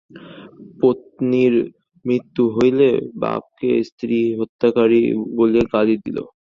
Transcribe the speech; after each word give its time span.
পত্নীর 0.79 1.53
মৃত্যু 2.05 2.43
হইলে 2.55 2.89
বাপকে 3.21 3.69
স্ত্রীহত্যাকারী 3.89 5.01
বলিয়া 5.37 5.65
গালি 5.73 5.95
দিল। 6.03 6.17